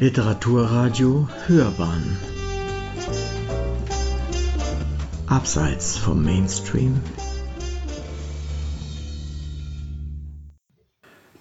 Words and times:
Literaturradio 0.00 1.28
Hörbahn 1.46 2.16
Abseits 5.28 5.96
vom 5.96 6.24
Mainstream 6.24 7.00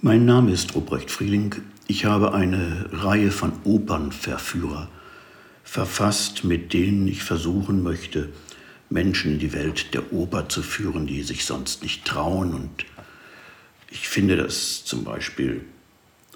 Mein 0.02 0.26
Name 0.26 0.52
ist 0.52 0.76
Ruprecht 0.76 1.10
Frieling. 1.10 1.56
Ich 1.88 2.06
habe 2.06 2.34
eine 2.34 2.90
Reihe 2.92 3.32
von 3.32 3.54
Opernverführer 3.64 4.88
verfasst, 5.64 6.44
mit 6.44 6.74
denen 6.74 7.08
ich 7.08 7.24
versuchen 7.24 7.82
möchte, 7.82 8.30
Menschen 8.92 9.34
in 9.34 9.40
die 9.40 9.54
Welt 9.54 9.96
der 9.96 10.14
Oper 10.14 10.48
zu 10.48 10.62
führen, 10.62 11.08
die 11.08 11.24
sich 11.24 11.46
sonst 11.46 11.82
nicht 11.82 12.06
trauen. 12.06 12.54
Und 12.54 12.86
ich 13.90 14.08
finde, 14.08 14.38
dass 14.38 14.86
zum 14.86 15.04
Beispiel 15.04 15.66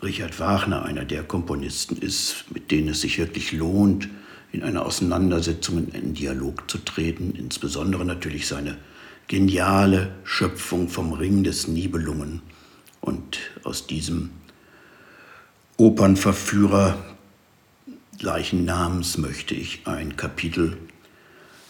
Richard 0.04 0.40
Wagner 0.40 0.84
einer 0.84 1.06
der 1.06 1.24
Komponisten 1.24 1.98
ist, 1.98 2.46
mit 2.52 2.72
denen 2.72 2.90
es 2.90 3.02
sich 3.02 3.18
wirklich 3.18 3.52
lohnt, 3.52 4.08
in 4.52 4.64
einer 4.64 4.86
Auseinandersetzung 4.86 5.80
in 5.80 5.94
einen 5.94 6.14
Dialog 6.14 6.70
zu 6.70 6.78
treten, 6.78 7.34
insbesondere 7.36 8.06
natürlich 8.06 8.48
seine 8.48 8.78
geniale 9.28 10.16
Schöpfung 10.24 10.88
vom 10.88 11.14
Ring 11.14 11.44
des 11.44 11.68
Nibelungen. 11.68 12.42
Und 13.02 13.40
aus 13.64 13.88
diesem 13.88 14.30
Opernverführer 15.78 16.98
gleichen 18.20 18.66
Namens 18.66 19.18
möchte 19.18 19.54
ich 19.54 19.86
ein 19.86 20.16
Kapitel 20.16 20.78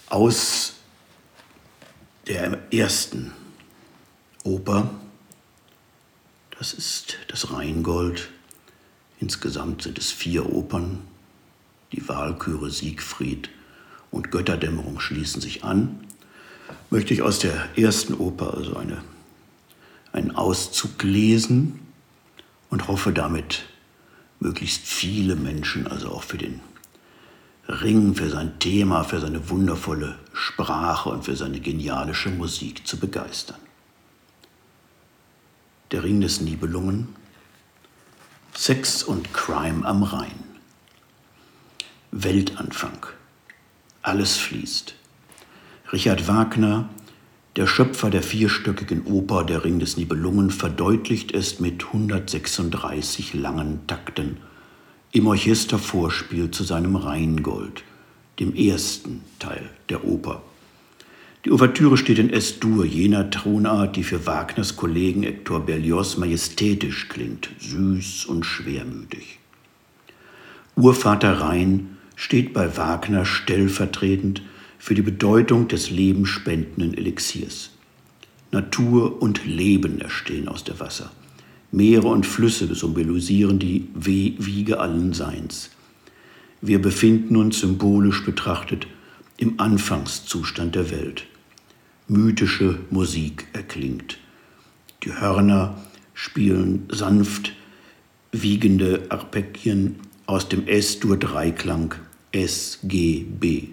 aus 0.09 0.76
der 2.27 2.59
ersten 2.71 3.32
Oper 4.44 4.90
das 6.57 6.73
ist 6.73 7.17
das 7.27 7.52
Rheingold. 7.53 8.29
Insgesamt 9.20 9.84
sind 9.84 9.98
es 9.98 10.12
vier 10.12 10.51
Opern. 10.51 10.99
Die 11.91 12.07
Wahlchöre 12.07 12.70
Siegfried 12.70 13.49
und 14.12 14.32
Götterdämmerung 14.32 14.99
schließen 14.99 15.41
sich 15.41 15.63
an. 15.63 15.99
Möchte 16.90 17.13
ich 17.13 17.21
aus 17.21 17.40
der 17.40 17.77
ersten 17.77 18.13
Oper 18.13 18.55
also 18.55 18.76
eine, 18.76 19.01
einen 20.12 20.32
Auszug 20.35 21.01
lesen 21.04 21.79
und 22.70 22.87
hoffe 22.87 23.13
damit 23.13 23.63
möglichst 24.39 24.85
viele 24.85 25.35
Menschen, 25.35 25.87
also 25.87 26.10
auch 26.10 26.23
für 26.23 26.37
den 26.37 26.60
Ring, 27.67 28.15
für 28.15 28.29
sein 28.29 28.60
Thema, 28.60 29.04
für 29.04 29.20
seine 29.20 29.49
wundervolle 29.49 30.17
Sprache 30.34 31.10
und 31.10 31.26
für 31.26 31.35
seine 31.35 31.60
genialische 31.60 32.29
Musik 32.29 32.85
zu 32.85 32.98
begeistern 32.98 33.57
der 35.91 36.04
Ring 36.04 36.21
des 36.21 36.41
Nibelungen, 36.41 37.16
Sex 38.54 39.04
und 39.04 39.34
Crime 39.34 39.85
am 39.85 40.04
Rhein, 40.04 40.44
Weltanfang, 42.12 43.05
alles 44.02 44.38
fließt. 44.38 44.96
Richard 45.94 46.27
Wagner, 46.27 46.90
der 47.55 47.66
Schöpfer 47.66 48.10
der 48.10 48.21
vierstöckigen 48.21 49.05
Oper 49.05 49.44
Der 49.44 49.63
Ring 49.63 49.79
des 49.79 49.98
Nibelungen, 49.98 50.52
verdeutlicht 50.52 51.34
es 51.34 51.60
mit 51.60 51.85
136 51.85 53.34
langen 53.34 53.88
Takten 53.88 54.38
im 55.12 55.27
Orchestervorspiel 55.27 56.51
zu 56.51 56.63
seinem 56.63 56.96
Rheingold, 56.96 57.84
dem 58.40 58.54
ersten 58.54 59.24
Teil 59.40 59.70
der 59.90 60.04
Oper. 60.04 60.44
Die 61.48 61.53
Ouvertüre 61.53 61.95
steht 61.95 62.20
in 62.20 62.29
S-Dur, 62.29 62.84
jener 62.84 63.29
Tonart, 63.29 63.95
die 63.95 64.03
für 64.03 64.25
Wagners 64.25 64.75
Kollegen 64.75 65.23
Hector 65.23 65.66
Berlioz 65.66 66.17
majestätisch 66.17 67.07
klingt, 67.07 67.51
süß 67.62 68.25
und 68.25 68.45
schwermütig. 68.45 69.39
Urvater 70.75 71.39
Rhein 71.39 71.95
steht 72.17 72.51
bei 72.51 72.75
Wagner 72.75 73.23
stellvertretend 73.23 74.41
für 74.77 74.94
die 74.94 75.01
Bedeutung 75.01 75.69
des 75.69 75.89
lebenspendenden 75.89 76.94
Elixiers. 76.97 77.69
Natur 78.51 79.22
und 79.22 79.45
Leben 79.45 80.01
erstehen 80.01 80.49
aus 80.49 80.66
der 80.66 80.81
Wasser. 80.81 81.13
Meere 81.72 82.09
und 82.09 82.25
Flüsse 82.25 82.75
symbolisieren 82.75 83.57
die 83.57 83.88
Wiege 83.95 84.81
allen 84.81 85.13
Seins. 85.13 85.69
Wir 86.59 86.81
befinden 86.81 87.38
uns 87.38 87.61
symbolisch 87.61 88.25
betrachtet 88.25 88.88
im 89.38 89.61
Anfangszustand 89.61 90.75
der 90.75 90.91
Welt 90.91 91.25
mythische 92.07 92.79
Musik 92.90 93.47
erklingt. 93.53 94.18
Die 95.03 95.13
Hörner 95.13 95.81
spielen 96.13 96.88
sanft 96.91 97.53
wiegende 98.31 99.06
Arpeggien 99.09 99.97
aus 100.25 100.50
dem 100.50 100.67
S-Dur-Dreiklang 100.67 101.96
S, 102.31 102.79
G, 102.84 103.23
B. 103.23 103.69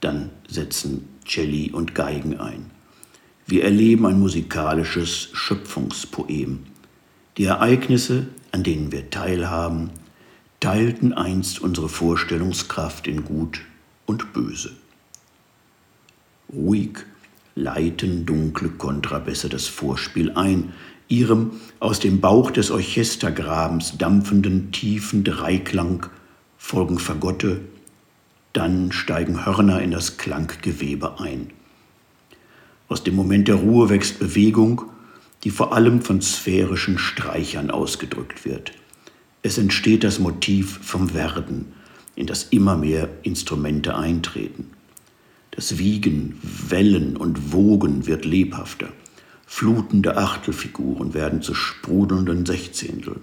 Dann 0.00 0.30
setzen 0.48 1.08
Celli 1.26 1.70
und 1.70 1.94
Geigen 1.94 2.38
ein. 2.38 2.70
Wir 3.46 3.64
erleben 3.64 4.06
ein 4.06 4.20
musikalisches 4.20 5.28
Schöpfungspoem. 5.32 6.60
Die 7.36 7.44
Ereignisse, 7.44 8.28
an 8.52 8.62
denen 8.62 8.90
wir 8.92 9.10
teilhaben, 9.10 9.90
teilten 10.60 11.12
einst 11.12 11.60
unsere 11.60 11.88
Vorstellungskraft 11.88 13.06
in 13.06 13.24
Gut 13.24 13.60
und 14.06 14.32
Böse. 14.32 14.72
Ruhig 16.52 17.04
leiten 17.54 18.26
dunkle 18.26 18.68
Kontrabässe 18.70 19.48
das 19.48 19.66
Vorspiel 19.66 20.32
ein, 20.32 20.72
ihrem 21.08 21.52
aus 21.80 22.00
dem 22.00 22.20
Bauch 22.20 22.50
des 22.50 22.70
Orchestergrabens 22.70 23.98
dampfenden 23.98 24.72
tiefen 24.72 25.24
Dreiklang 25.24 26.06
folgen 26.56 26.98
Fagotte, 26.98 27.60
dann 28.52 28.92
steigen 28.92 29.44
Hörner 29.44 29.82
in 29.82 29.90
das 29.90 30.16
Klanggewebe 30.16 31.20
ein. 31.20 31.50
Aus 32.88 33.02
dem 33.02 33.14
Moment 33.14 33.48
der 33.48 33.56
Ruhe 33.56 33.88
wächst 33.90 34.18
Bewegung, 34.18 34.82
die 35.42 35.50
vor 35.50 35.74
allem 35.74 36.00
von 36.00 36.22
sphärischen 36.22 36.98
Streichern 36.98 37.70
ausgedrückt 37.70 38.44
wird. 38.44 38.72
Es 39.42 39.58
entsteht 39.58 40.04
das 40.04 40.18
Motiv 40.18 40.78
vom 40.82 41.12
Werden, 41.12 41.74
in 42.16 42.26
das 42.26 42.44
immer 42.44 42.76
mehr 42.76 43.08
Instrumente 43.22 43.96
eintreten. 43.96 44.70
Das 45.54 45.78
Wiegen, 45.78 46.40
Wellen 46.42 47.16
und 47.16 47.52
Wogen 47.52 48.08
wird 48.08 48.24
lebhafter. 48.24 48.88
Flutende 49.46 50.16
Achtelfiguren 50.16 51.14
werden 51.14 51.42
zu 51.42 51.54
sprudelnden 51.54 52.44
Sechzehntel. 52.44 53.20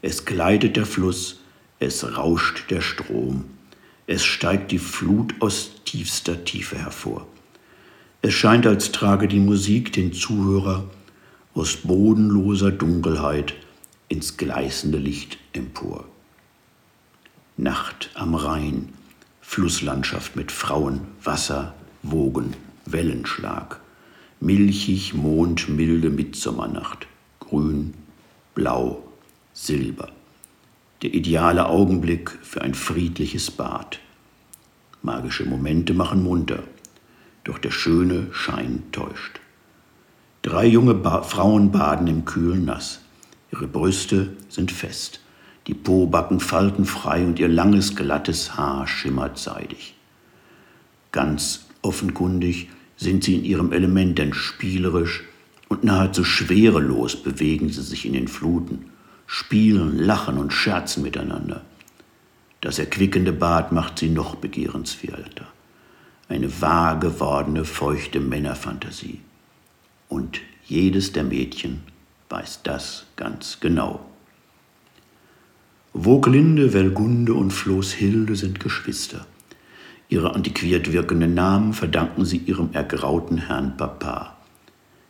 Es 0.00 0.24
gleitet 0.24 0.76
der 0.76 0.86
Fluss, 0.86 1.40
es 1.80 2.16
rauscht 2.16 2.70
der 2.70 2.80
Strom. 2.80 3.46
Es 4.06 4.22
steigt 4.24 4.70
die 4.70 4.78
Flut 4.78 5.34
aus 5.40 5.72
tiefster 5.84 6.44
Tiefe 6.44 6.78
hervor. 6.78 7.26
Es 8.22 8.34
scheint, 8.34 8.68
als 8.68 8.92
trage 8.92 9.26
die 9.26 9.40
Musik 9.40 9.92
den 9.92 10.12
Zuhörer 10.12 10.88
aus 11.54 11.78
bodenloser 11.78 12.70
Dunkelheit 12.70 13.54
ins 14.08 14.36
gleißende 14.36 14.98
Licht 14.98 15.38
empor. 15.52 16.04
Nacht 17.56 18.10
am 18.14 18.36
Rhein, 18.36 18.90
Flusslandschaft 19.46 20.34
mit 20.34 20.50
Frauen, 20.50 21.02
Wasser, 21.22 21.74
Wogen, 22.02 22.54
Wellenschlag, 22.86 23.78
milchig 24.40 25.14
mondmilde 25.14 26.10
Mitsommernacht, 26.10 27.06
grün, 27.38 27.94
blau, 28.56 29.04
silber. 29.52 30.10
Der 31.02 31.14
ideale 31.14 31.66
Augenblick 31.66 32.36
für 32.42 32.62
ein 32.62 32.74
friedliches 32.74 33.52
Bad. 33.52 34.00
Magische 35.02 35.44
Momente 35.44 35.94
machen 35.94 36.24
munter, 36.24 36.64
doch 37.44 37.58
der 37.58 37.70
schöne 37.70 38.26
Schein 38.32 38.82
täuscht. 38.90 39.40
Drei 40.42 40.66
junge 40.66 40.94
ba 40.94 41.22
Frauen 41.22 41.70
baden 41.70 42.08
im 42.08 42.24
kühlen 42.24 42.64
Nass. 42.64 43.02
Ihre 43.52 43.68
Brüste 43.68 44.32
sind 44.48 44.72
fest. 44.72 45.20
Die 45.66 45.74
Pobacken 45.74 46.40
faltenfrei 46.40 47.24
und 47.24 47.38
ihr 47.38 47.48
langes, 47.48 47.96
glattes 47.96 48.56
Haar 48.56 48.86
schimmert 48.86 49.38
seidig. 49.38 49.94
Ganz 51.10 51.66
offenkundig 51.80 52.68
sind 52.96 53.24
sie 53.24 53.36
in 53.36 53.44
ihrem 53.44 53.72
Element, 53.72 54.18
denn 54.18 54.34
spielerisch 54.34 55.24
und 55.68 55.84
nahezu 55.84 56.24
schwerelos 56.24 57.16
bewegen 57.16 57.70
sie 57.70 57.82
sich 57.82 58.04
in 58.04 58.12
den 58.12 58.28
Fluten, 58.28 58.90
spielen, 59.26 59.98
lachen 59.98 60.38
und 60.38 60.52
scherzen 60.52 61.02
miteinander. 61.02 61.62
Das 62.60 62.78
erquickende 62.78 63.32
Bad 63.32 63.72
macht 63.72 63.98
sie 63.98 64.08
noch 64.08 64.36
begehrenswerter. 64.36 65.46
Eine 66.28 66.60
wahr 66.60 66.98
gewordene, 66.98 67.64
feuchte 67.64 68.20
Männerfantasie. 68.20 69.20
Und 70.08 70.40
jedes 70.64 71.12
der 71.12 71.24
Mädchen 71.24 71.82
weiß 72.28 72.60
das 72.62 73.06
ganz 73.16 73.58
genau. 73.60 74.06
Woglinde, 75.96 76.72
Welgunde 76.72 77.34
und 77.34 77.52
Floßhilde 77.52 78.34
sind 78.34 78.58
Geschwister. 78.58 79.28
Ihre 80.08 80.34
antiquiert 80.34 80.92
wirkenden 80.92 81.34
Namen 81.34 81.72
verdanken 81.72 82.24
sie 82.24 82.38
ihrem 82.38 82.70
ergrauten 82.72 83.38
Herrn 83.38 83.76
Papa. 83.76 84.36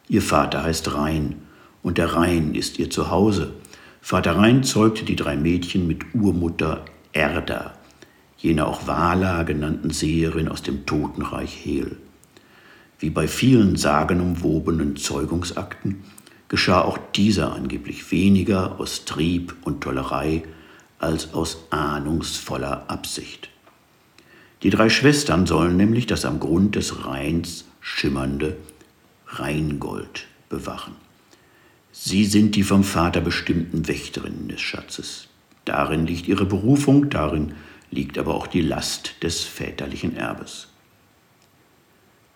Ihr 0.08 0.20
Vater 0.20 0.62
heißt 0.62 0.94
Rhein 0.94 1.36
und 1.82 1.96
der 1.96 2.12
Rhein 2.12 2.54
ist 2.54 2.78
ihr 2.78 2.90
Zuhause. 2.90 3.54
Vater 4.02 4.36
Rhein 4.36 4.62
zeugte 4.62 5.06
die 5.06 5.16
drei 5.16 5.38
Mädchen 5.38 5.86
mit 5.86 6.14
Urmutter 6.14 6.84
Erda, 7.14 7.72
jener 8.37 8.69
auch 8.69 8.87
Vala 8.87 9.44
genannten 9.44 9.88
Seherin 9.88 10.48
aus 10.48 10.60
dem 10.60 10.84
Totenreich 10.84 11.64
Hel. 11.64 11.96
Wie 12.98 13.08
bei 13.08 13.26
vielen 13.26 13.76
sagenumwobenen 13.76 14.96
Zeugungsakten 14.96 16.04
geschah 16.48 16.82
auch 16.82 16.98
dieser 17.14 17.54
angeblich 17.54 18.12
weniger 18.12 18.78
aus 18.78 19.06
Trieb 19.06 19.54
und 19.62 19.80
Tollerei 19.80 20.42
als 21.04 21.34
aus 21.34 21.58
ahnungsvoller 21.70 22.90
Absicht. 22.90 23.50
Die 24.62 24.70
drei 24.70 24.88
Schwestern 24.88 25.46
sollen 25.46 25.76
nämlich 25.76 26.06
das 26.06 26.24
am 26.24 26.40
Grund 26.40 26.74
des 26.74 27.04
Rheins 27.04 27.66
schimmernde 27.80 28.56
Rheingold 29.26 30.26
bewachen. 30.48 30.94
Sie 31.92 32.24
sind 32.24 32.56
die 32.56 32.62
vom 32.62 32.82
Vater 32.82 33.20
bestimmten 33.20 33.86
Wächterinnen 33.86 34.48
des 34.48 34.60
Schatzes. 34.60 35.28
Darin 35.64 36.06
liegt 36.06 36.26
ihre 36.26 36.46
Berufung, 36.46 37.10
darin 37.10 37.54
liegt 37.90 38.18
aber 38.18 38.34
auch 38.34 38.46
die 38.46 38.62
Last 38.62 39.22
des 39.22 39.42
väterlichen 39.44 40.16
Erbes. 40.16 40.68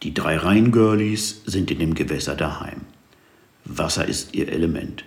Die 0.03 0.15
drei 0.15 0.37
Rheingirlies 0.37 1.43
sind 1.47 1.71
in 1.71 1.81
dem 1.81 1.95
Gewässer 1.95 2.37
daheim. 2.37 2.83
Wasser 3.65 4.07
ist 4.07 4.35
ihr 4.35 4.49
Element. 4.49 5.05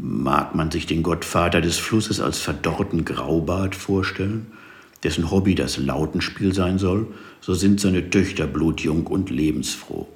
Mag 0.00 0.54
man 0.54 0.70
sich 0.70 0.86
den 0.86 1.02
Gottvater 1.02 1.60
des 1.60 1.76
Flusses 1.76 2.20
als 2.20 2.38
verdorrten 2.38 3.04
Graubart 3.04 3.74
vorstellen, 3.74 4.46
dessen 5.02 5.32
Hobby 5.32 5.56
das 5.56 5.76
Lautenspiel 5.76 6.54
sein 6.54 6.78
soll, 6.78 7.08
so 7.40 7.52
sind 7.54 7.80
seine 7.80 8.08
Töchter 8.08 8.46
blutjung 8.46 9.08
und 9.08 9.28
lebensfroh. 9.28 10.06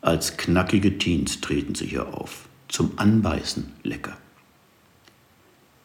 Als 0.00 0.36
knackige 0.36 0.98
Teens 0.98 1.40
treten 1.40 1.74
sie 1.74 1.86
hier 1.86 2.14
auf, 2.14 2.48
zum 2.68 2.92
Anbeißen 2.96 3.72
lecker. 3.82 4.16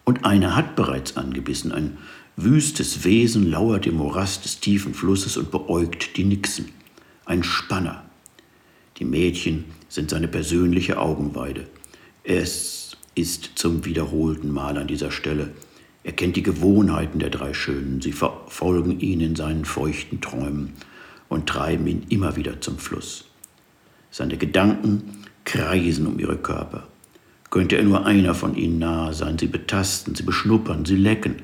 Und 0.03 0.23
eine 0.23 0.55
hat 0.55 0.75
bereits 0.75 1.17
angebissen, 1.17 1.71
ein 1.71 1.97
wüstes 2.35 3.03
Wesen 3.03 3.49
lauert 3.49 3.87
im 3.87 3.95
Morast 3.95 4.45
des 4.45 4.59
tiefen 4.59 4.93
Flusses 4.93 5.37
und 5.37 5.49
beäugt 5.49 6.15
die 6.15 6.25
Nixen, 6.25 6.69
ein 7.25 7.43
Spanner. 7.43 8.05
Die 8.97 9.05
Mädchen 9.05 9.65
sind 9.89 10.11
seine 10.11 10.27
persönliche 10.27 10.99
Augenweide. 10.99 11.67
Es 12.23 12.81
ist 12.90 12.90
zum 13.55 13.85
wiederholten 13.85 14.51
Mal 14.51 14.77
an 14.77 14.87
dieser 14.87 15.11
Stelle. 15.11 15.51
Er 16.03 16.13
kennt 16.13 16.35
die 16.35 16.43
Gewohnheiten 16.43 17.19
der 17.19 17.29
drei 17.29 17.53
Schönen. 17.53 18.01
Sie 18.01 18.11
verfolgen 18.11 18.99
ihn 18.99 19.21
in 19.21 19.35
seinen 19.35 19.65
feuchten 19.65 20.21
Träumen 20.21 20.73
und 21.29 21.47
treiben 21.47 21.87
ihn 21.87 22.05
immer 22.09 22.35
wieder 22.35 22.61
zum 22.61 22.77
Fluss. 22.77 23.25
Seine 24.09 24.37
Gedanken 24.37 25.23
kreisen 25.45 26.07
um 26.07 26.19
ihre 26.19 26.37
Körper. 26.37 26.87
Könnte 27.49 27.77
er 27.77 27.83
nur 27.83 28.05
einer 28.05 28.33
von 28.33 28.55
ihnen 28.55 28.79
nahe 28.79 29.13
sein, 29.13 29.37
sie 29.37 29.47
betasten, 29.47 30.15
sie 30.15 30.23
beschnuppern, 30.23 30.85
sie 30.85 30.95
lecken, 30.95 31.41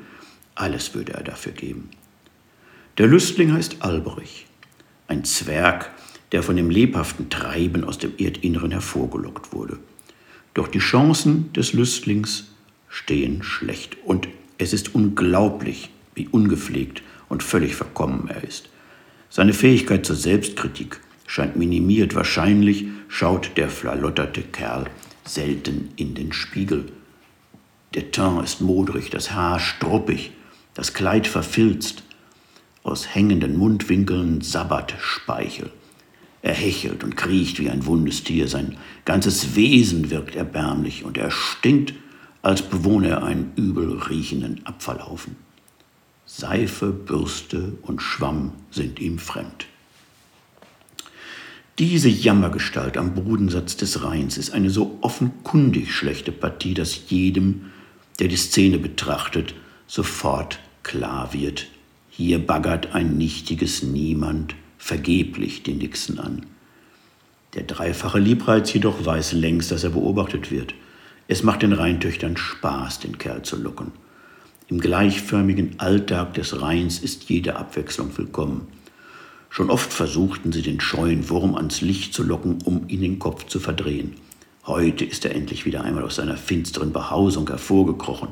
alles 0.55 0.95
würde 0.95 1.13
er 1.13 1.23
dafür 1.23 1.51
geben. 1.51 1.89
Der 2.97 3.07
Lüstling 3.07 3.53
heißt 3.53 3.77
Alberich, 3.81 4.47
ein 5.07 5.23
Zwerg, 5.23 5.91
der 6.31 6.43
von 6.43 6.55
dem 6.55 6.69
lebhaften 6.69 7.29
Treiben 7.29 7.83
aus 7.83 7.97
dem 7.97 8.13
Erdinneren 8.17 8.71
hervorgelockt 8.71 9.53
wurde. 9.53 9.77
Doch 10.57 10.68
die 10.68 10.80
Chancen 10.80 11.54
des 11.54 11.74
Lüstlings 11.74 12.45
stehen 12.89 13.44
schlecht 13.44 13.95
und 14.04 14.27
es 14.57 14.74
ist 14.74 14.95
unglaublich, 14.95 15.92
wie 16.15 16.27
ungepflegt 16.30 17.04
und 17.30 17.44
völlig 17.44 17.75
verkommen 17.75 18.27
er 18.27 18.44
ist. 18.44 18.68
Seine 19.30 19.54
Fähigkeit 19.54 20.04
zur 20.04 20.15
Selbstkritik 20.15 21.00
scheint 21.27 21.57
minimiert. 21.57 22.15
Wahrscheinlich 22.15 22.86
schaut 23.07 23.51
der 23.56 23.69
flalotterte 23.69 24.42
Kerl 24.42 24.89
selten 25.25 25.92
in 25.95 26.15
den 26.15 26.33
Spiegel. 26.33 26.86
Der 27.94 28.10
Teint 28.10 28.44
ist 28.44 28.60
modrig, 28.60 29.12
das 29.12 29.33
Haar 29.33 29.60
struppig, 29.60 30.31
das 30.74 30.95
Kleid 30.95 31.27
verfilzt. 31.27 32.01
Aus 32.81 33.13
hängenden 33.13 33.57
Mundwinkeln 33.57 34.42
sabbert 34.42 34.95
Speichel. 35.00 35.69
Er 36.42 36.54
hechelt 36.54 37.04
und 37.04 37.18
kriecht 37.18 37.60
wie 37.60 37.69
ein 37.69 37.86
wundes 37.86 38.24
Tier. 38.24 38.48
Sein 38.48 38.78
ganzes 39.06 39.56
Wesen 39.56 40.10
wirkt 40.10 40.36
erbärmlich 40.36 41.04
und 41.04 41.18
er 41.18 41.31
stinkt, 41.31 41.94
als 42.42 42.62
bewohne 42.62 43.10
er 43.10 43.24
einen 43.24 43.51
übel 43.56 43.98
riechenden 43.98 44.66
Abfallhaufen. 44.66 45.36
Seife, 46.25 46.92
Bürste 46.92 47.74
und 47.81 48.01
Schwamm 48.01 48.51
sind 48.69 49.00
ihm 49.00 49.18
fremd. 49.18 49.66
Diese 51.80 52.10
Jammergestalt 52.10 52.98
am 52.98 53.13
Bodensatz 53.13 53.78
des 53.78 54.04
Rheins 54.04 54.38
ist 54.38 54.51
eine 54.51 54.69
so 54.69 54.98
offenkundig 55.01 55.94
schlechte 55.94 56.31
Partie, 56.31 56.74
dass 56.74 57.10
jedem, 57.10 57.72
der 58.19 58.28
die 58.28 58.36
Szene 58.36 58.80
betrachtet, 58.80 59.54
sofort 59.86 60.60
klar 60.81 61.34
wird, 61.34 61.68
hier 62.10 62.39
baggert 62.39 62.95
ein 62.95 63.18
nichtiges 63.18 63.84
Niemand 63.84 64.56
vergeblich 64.88 65.63
den 65.63 65.80
Nixon 65.80 66.18
an. 66.18 66.45
Der 67.56 67.63
dreifache 67.63 68.19
Liebreiz 68.19 68.72
jedoch 68.72 69.06
weiß 69.06 69.34
längst, 69.34 69.69
dass 69.69 69.84
er 69.84 69.89
beobachtet 69.89 70.50
wird. 70.50 70.75
Es 71.28 71.44
macht 71.44 71.62
den 71.62 71.74
Rheintöchtern 71.74 72.38
Spaß, 72.38 73.00
den 73.00 73.18
Kerl 73.18 73.42
zu 73.42 73.62
locken. 73.62 73.92
Im 74.69 74.80
gleichförmigen 74.80 75.78
Alltag 75.81 76.36
des 76.36 76.62
Rheins 76.62 77.00
ist 77.00 77.25
jede 77.30 77.57
Abwechslung 77.57 78.18
willkommen. 78.18 78.69
Schon 79.50 79.69
oft 79.69 79.92
versuchten 79.92 80.54
sie, 80.54 80.62
den 80.62 80.80
scheuen 80.80 81.30
Wurm 81.30 81.56
ans 81.56 81.81
Licht 81.81 82.13
zu 82.13 82.24
locken, 82.24 82.60
um 82.63 82.88
ihn 82.88 83.01
den 83.01 83.19
Kopf 83.19 83.45
zu 83.48 83.60
verdrehen. 83.60 84.16
Heute 84.66 85.04
ist 85.04 85.25
er 85.25 85.36
endlich 85.36 85.66
wieder 85.66 85.84
einmal 85.84 86.04
aus 86.04 86.16
seiner 86.16 86.38
finsteren 86.38 86.94
Behausung 86.94 87.45
hervorgekrochen. 87.50 88.30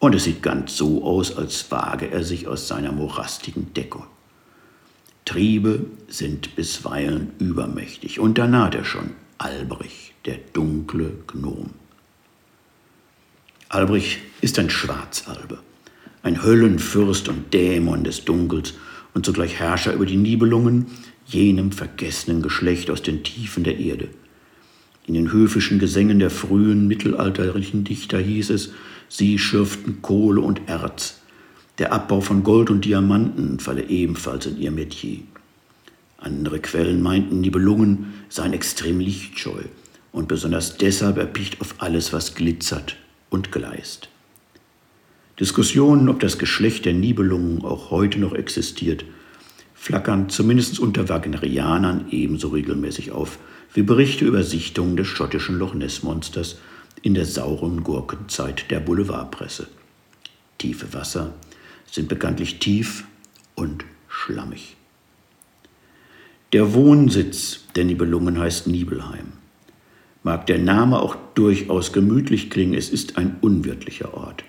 Und 0.00 0.16
es 0.16 0.24
sieht 0.24 0.42
ganz 0.42 0.76
so 0.76 1.04
aus, 1.04 1.36
als 1.36 1.70
wage 1.70 2.10
er 2.10 2.24
sich 2.24 2.48
aus 2.48 2.66
seiner 2.66 2.90
morastigen 2.90 3.72
Deckung. 3.72 4.06
Triebe 5.26 5.84
sind 6.08 6.56
bisweilen 6.56 7.32
übermächtig. 7.38 8.20
Und 8.20 8.38
da 8.38 8.46
naht 8.46 8.74
er 8.74 8.84
schon, 8.84 9.10
Albrich, 9.36 10.14
der 10.24 10.38
dunkle 10.54 11.12
Gnom. 11.26 11.70
Albrich 13.68 14.20
ist 14.40 14.58
ein 14.58 14.70
Schwarzalbe, 14.70 15.58
ein 16.22 16.42
Höllenfürst 16.42 17.28
und 17.28 17.52
Dämon 17.52 18.04
des 18.04 18.24
Dunkels 18.24 18.74
und 19.12 19.26
zugleich 19.26 19.58
Herrscher 19.58 19.92
über 19.92 20.06
die 20.06 20.16
Nibelungen, 20.16 20.86
jenem 21.26 21.72
vergessenen 21.72 22.40
Geschlecht 22.40 22.88
aus 22.88 23.02
den 23.02 23.24
Tiefen 23.24 23.64
der 23.64 23.78
Erde. 23.78 24.08
In 25.06 25.14
den 25.14 25.32
höfischen 25.32 25.80
Gesängen 25.80 26.20
der 26.20 26.30
frühen 26.30 26.86
mittelalterlichen 26.86 27.82
Dichter 27.82 28.18
hieß 28.18 28.50
es, 28.50 28.72
sie 29.08 29.38
schürften 29.38 30.02
Kohle 30.02 30.40
und 30.40 30.62
Erz, 30.68 31.20
der 31.78 31.92
Abbau 31.92 32.20
von 32.20 32.42
Gold 32.42 32.70
und 32.70 32.84
Diamanten 32.84 33.60
falle 33.60 33.88
ebenfalls 33.88 34.46
in 34.46 34.58
ihr 34.58 34.70
Metier. 34.70 35.20
Andere 36.18 36.60
Quellen 36.60 37.02
meinten, 37.02 37.42
die 37.42 37.50
Belungen 37.50 38.14
seien 38.28 38.52
extrem 38.52 39.00
lichtscheu 39.00 39.62
und 40.12 40.28
besonders 40.28 40.78
deshalb 40.78 41.18
erpicht 41.18 41.60
auf 41.60 41.74
alles, 41.78 42.12
was 42.12 42.34
glitzert 42.34 42.96
und 43.28 43.52
gleist. 43.52 44.08
Diskussionen, 45.38 46.08
ob 46.08 46.20
das 46.20 46.38
Geschlecht 46.38 46.86
der 46.86 46.94
Nibelungen 46.94 47.62
auch 47.62 47.90
heute 47.90 48.18
noch 48.18 48.32
existiert, 48.32 49.04
flackern 49.74 50.30
zumindest 50.30 50.80
unter 50.80 51.10
Wagnerianern 51.10 52.06
ebenso 52.10 52.48
regelmäßig 52.48 53.12
auf 53.12 53.38
wie 53.74 53.82
Berichte 53.82 54.24
über 54.24 54.42
Sichtungen 54.42 54.96
des 54.96 55.06
schottischen 55.06 55.58
Loch 55.58 55.74
Ness-Monsters 55.74 56.56
in 57.02 57.12
der 57.12 57.26
sauren 57.26 57.84
Gurkenzeit 57.84 58.70
der 58.70 58.80
Boulevardpresse. 58.80 59.66
Tiefe 60.56 60.94
Wasser, 60.94 61.34
sind 61.90 62.08
bekanntlich 62.08 62.58
tief 62.58 63.04
und 63.54 63.84
schlammig. 64.08 64.76
Der 66.52 66.74
Wohnsitz 66.74 67.64
der 67.74 67.84
Nibelungen 67.84 68.38
heißt 68.38 68.66
Nibelheim. 68.66 69.32
Mag 70.22 70.46
der 70.46 70.58
Name 70.58 71.00
auch 71.00 71.16
durchaus 71.34 71.92
gemütlich 71.92 72.50
klingen, 72.50 72.74
es 72.74 72.90
ist 72.90 73.16
ein 73.16 73.36
unwirtlicher 73.40 74.14
Ort. 74.14 74.44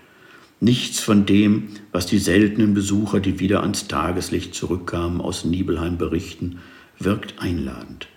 Nichts 0.59 0.99
von 0.99 1.25
dem, 1.25 1.69
was 1.91 2.07
die 2.07 2.17
seltenen 2.17 2.73
Besucher, 2.73 3.19
die 3.19 3.39
wieder 3.39 3.61
ans 3.61 3.87
Tageslicht 3.87 4.55
zurückkamen, 4.55 5.21
aus 5.21 5.45
Nibelheim 5.45 5.97
berichten, 5.97 6.59
wirkt 6.97 7.39
einladend. 7.39 8.07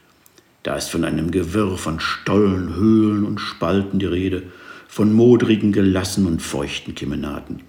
Da 0.62 0.77
ist 0.77 0.89
von 0.89 1.05
einem 1.05 1.31
Gewirr 1.31 1.77
von 1.77 2.00
Stollen, 2.00 2.75
Höhlen 2.75 3.25
und 3.25 3.41
Spalten 3.41 3.99
die 3.99 4.07
Rede, 4.07 4.45
von 4.89 5.12
modrigen, 5.12 5.73
gelassen 5.73 6.27
und 6.27 6.43
feuchten 6.43 6.95
Kemenaten. 6.95 7.61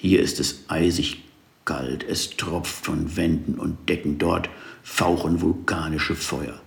Hier 0.00 0.22
ist 0.22 0.38
es 0.38 0.64
eisig 0.68 1.24
kalt, 1.64 2.04
es 2.08 2.30
tropft 2.36 2.86
von 2.86 3.16
Wänden 3.16 3.54
und 3.58 3.88
Decken, 3.88 4.18
dort 4.18 4.48
fauchen 4.84 5.40
vulkanische 5.40 6.14
Feuer. 6.14 6.60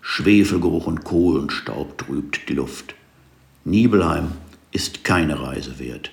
Schwefelgeruch 0.00 0.86
und 0.86 1.04
Kohlenstaub 1.04 1.98
trübt 1.98 2.48
die 2.48 2.54
Luft. 2.54 2.94
Nibelheim 3.64 4.32
ist 4.70 5.04
keine 5.04 5.38
Reise 5.38 5.78
wert. 5.78 6.12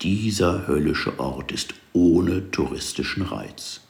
Dieser 0.00 0.66
höllische 0.66 1.20
Ort 1.20 1.52
ist 1.52 1.74
ohne 1.92 2.50
touristischen 2.50 3.24
Reiz. 3.24 3.82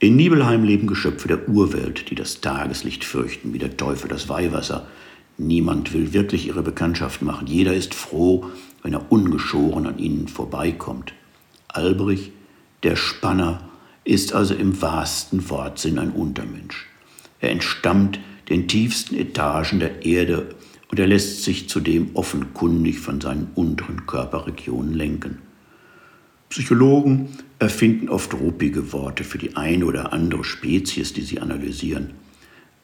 In 0.00 0.16
Nibelheim 0.16 0.64
leben 0.64 0.86
Geschöpfe 0.86 1.28
der 1.28 1.48
Urwelt, 1.48 2.10
die 2.10 2.14
das 2.14 2.42
Tageslicht 2.42 3.04
fürchten, 3.04 3.54
wie 3.54 3.58
der 3.58 3.78
Teufel 3.78 4.08
das 4.08 4.28
Weihwasser. 4.28 4.86
Niemand 5.38 5.94
will 5.94 6.12
wirklich 6.12 6.46
ihre 6.46 6.62
Bekanntschaft 6.62 7.22
machen. 7.22 7.46
Jeder 7.46 7.72
ist 7.72 7.94
froh, 7.94 8.50
wenn 8.84 8.92
er 8.92 9.10
ungeschoren 9.10 9.86
an 9.86 9.98
ihnen 9.98 10.28
vorbeikommt. 10.28 11.14
Albrich, 11.68 12.30
der 12.84 12.94
Spanner, 12.94 13.68
ist 14.04 14.34
also 14.34 14.54
im 14.54 14.80
wahrsten 14.80 15.48
Wortsinn 15.50 15.98
ein 15.98 16.10
Untermensch. 16.10 16.86
Er 17.40 17.50
entstammt 17.50 18.20
den 18.50 18.68
tiefsten 18.68 19.16
Etagen 19.16 19.80
der 19.80 20.04
Erde 20.04 20.54
und 20.90 21.00
er 21.00 21.06
lässt 21.06 21.42
sich 21.42 21.68
zudem 21.68 22.10
offenkundig 22.12 23.00
von 23.00 23.22
seinen 23.22 23.48
unteren 23.54 24.06
Körperregionen 24.06 24.92
lenken. 24.92 25.38
Psychologen 26.50 27.30
erfinden 27.58 28.10
oft 28.10 28.34
ruppige 28.34 28.92
Worte 28.92 29.24
für 29.24 29.38
die 29.38 29.56
eine 29.56 29.86
oder 29.86 30.12
andere 30.12 30.44
Spezies, 30.44 31.14
die 31.14 31.22
sie 31.22 31.40
analysieren. 31.40 32.10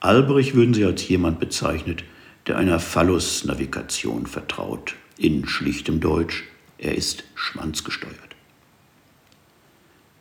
Albrich 0.01 0.55
würden 0.55 0.73
sie 0.73 0.87
als 0.87 1.07
jemand 1.07 1.39
bezeichnet, 1.39 2.05
der 2.47 2.57
einer 2.57 2.81
Phallus-Navigation 2.81 4.27
vertraut. 4.27 4.97
In 5.21 5.47
schlichtem 5.47 6.01
Deutsch, 6.01 6.45
er 6.79 6.95
ist 6.95 7.25
schwanzgesteuert. 7.35 8.17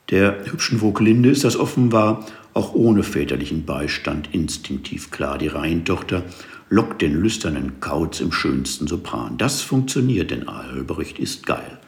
Der 0.10 0.44
hübschen 0.52 0.80
Vogelinde 0.80 1.30
ist 1.30 1.46
das 1.46 1.56
offenbar 1.56 2.28
auch 2.54 2.74
ohne 2.74 3.04
väterlichen 3.04 3.64
Beistand 3.64 4.34
instinktiv 4.34 5.10
klar. 5.10 5.38
Die 5.38 5.48
Reihentochter 5.48 6.26
lockt 6.68 7.02
den 7.02 7.14
lüsternen 7.14 7.80
Kauz 7.80 8.20
im 8.20 8.34
schönsten 8.34 8.88
Sopran. 8.88 9.38
Das 9.38 9.62
funktioniert, 9.62 10.32
denn 10.32 10.50
Albrecht 10.50 11.18
ist 11.18 11.46
geil. 11.46 11.80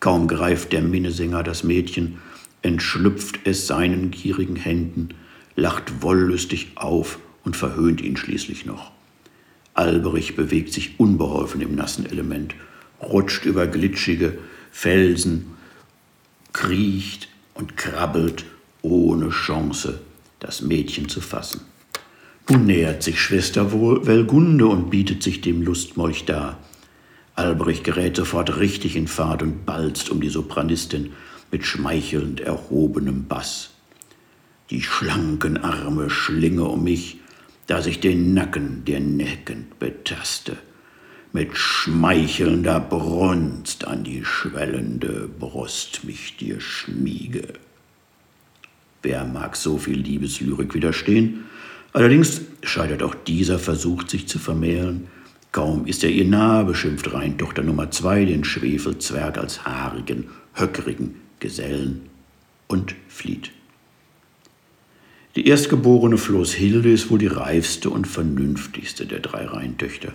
Kaum 0.00 0.26
greift 0.26 0.72
der 0.72 0.80
Minnesänger 0.80 1.42
das 1.42 1.64
Mädchen, 1.64 2.16
entschlüpft 2.62 3.40
es 3.44 3.66
seinen 3.66 4.10
gierigen 4.10 4.56
Händen, 4.56 5.10
lacht 5.54 6.00
wollüstig 6.00 6.68
auf 6.76 7.18
und 7.44 7.58
verhöhnt 7.58 8.00
ihn 8.00 8.16
schließlich 8.16 8.64
noch. 8.64 8.90
Alberich 9.78 10.34
bewegt 10.34 10.72
sich 10.72 10.98
unbeholfen 10.98 11.60
im 11.60 11.76
nassen 11.76 12.04
Element, 12.04 12.56
rutscht 13.00 13.44
über 13.44 13.68
glitschige 13.68 14.36
Felsen, 14.72 15.52
kriecht 16.52 17.28
und 17.54 17.76
krabbelt 17.76 18.44
ohne 18.82 19.30
Chance, 19.30 20.00
das 20.40 20.62
Mädchen 20.62 21.08
zu 21.08 21.20
fassen. 21.20 21.60
Nun 22.48 22.66
nähert 22.66 23.04
sich 23.04 23.20
Schwester 23.20 23.70
wohl 23.70 24.04
Welgunde 24.04 24.66
und 24.66 24.90
bietet 24.90 25.22
sich 25.22 25.42
dem 25.42 25.62
Lustmolch 25.62 26.24
dar. 26.24 26.58
Albrecht 27.36 27.84
gerät 27.84 28.16
sofort 28.16 28.58
richtig 28.58 28.96
in 28.96 29.06
Fahrt 29.06 29.42
und 29.42 29.64
balzt 29.64 30.10
um 30.10 30.20
die 30.20 30.28
Sopranistin 30.28 31.12
mit 31.52 31.64
schmeichelnd 31.64 32.40
erhobenem 32.40 33.28
Bass. 33.28 33.70
Die 34.70 34.82
schlanken 34.82 35.56
Arme 35.56 36.10
schlinge 36.10 36.64
um 36.64 36.82
mich, 36.82 37.18
dass 37.68 37.86
ich 37.86 38.00
den 38.00 38.34
Nacken 38.34 38.84
dir 38.84 38.98
neckend 38.98 39.78
betaste, 39.78 40.56
mit 41.32 41.56
schmeichelnder 41.56 42.80
Brunst 42.80 43.86
an 43.86 44.02
die 44.02 44.24
schwellende 44.24 45.28
Brust 45.38 46.02
mich 46.04 46.38
dir 46.38 46.60
schmiege. 46.60 47.52
Wer 49.02 49.24
mag 49.26 49.54
so 49.54 49.76
viel 49.76 49.98
Liebeslyrik 49.98 50.74
widerstehen? 50.74 51.44
Allerdings 51.92 52.40
scheitert 52.62 53.02
auch 53.02 53.14
dieser 53.14 53.58
Versuch, 53.58 54.08
sich 54.08 54.26
zu 54.26 54.38
vermählen. 54.38 55.08
Kaum 55.52 55.86
ist 55.86 56.02
er 56.02 56.10
ihr 56.10 56.24
nahe, 56.24 56.64
beschimpft 56.64 57.12
Rheintochter 57.12 57.62
Nummer 57.62 57.90
zwei 57.90 58.24
den 58.24 58.44
Schwefelzwerg 58.44 59.36
als 59.36 59.66
haarigen, 59.66 60.30
höckerigen 60.54 61.16
Gesellen 61.38 62.08
und 62.66 62.94
flieht. 63.08 63.50
Die 65.38 65.46
erstgeborene 65.46 66.18
Floßhilde 66.18 66.90
ist 66.90 67.12
wohl 67.12 67.20
die 67.20 67.28
reifste 67.28 67.90
und 67.90 68.08
vernünftigste 68.08 69.06
der 69.06 69.20
drei 69.20 69.46
Rheintöchter. 69.46 70.12